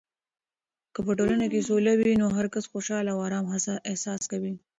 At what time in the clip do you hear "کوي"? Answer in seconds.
4.31-4.53